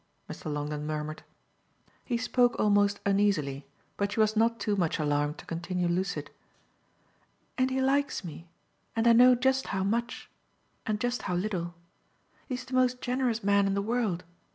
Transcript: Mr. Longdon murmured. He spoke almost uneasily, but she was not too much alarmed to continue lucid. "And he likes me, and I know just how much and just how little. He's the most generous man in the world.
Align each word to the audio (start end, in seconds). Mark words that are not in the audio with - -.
Mr. 0.27 0.51
Longdon 0.51 0.87
murmured. 0.87 1.21
He 2.03 2.17
spoke 2.17 2.55
almost 2.57 2.99
uneasily, 3.05 3.67
but 3.97 4.11
she 4.11 4.19
was 4.19 4.35
not 4.35 4.59
too 4.59 4.75
much 4.75 4.97
alarmed 4.97 5.37
to 5.37 5.45
continue 5.45 5.87
lucid. 5.87 6.31
"And 7.55 7.69
he 7.69 7.81
likes 7.83 8.23
me, 8.23 8.47
and 8.95 9.05
I 9.05 9.13
know 9.13 9.35
just 9.35 9.67
how 9.67 9.83
much 9.83 10.27
and 10.87 10.99
just 10.99 11.21
how 11.29 11.35
little. 11.35 11.75
He's 12.49 12.65
the 12.65 12.73
most 12.73 12.99
generous 12.99 13.43
man 13.43 13.67
in 13.67 13.75
the 13.75 13.79
world. 13.83 14.23